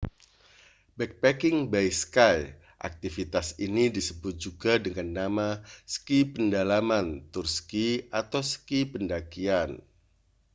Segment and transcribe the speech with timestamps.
[0.97, 2.37] backpacking by ski
[2.87, 5.47] aktivitas ini disebut juga dengan nama
[5.95, 7.87] ski pedalaman tur ski
[8.21, 9.69] atau ski pendakian